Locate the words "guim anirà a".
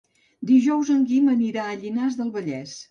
1.11-1.79